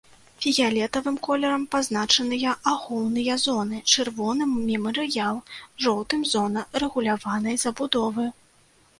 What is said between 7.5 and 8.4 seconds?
забудовы.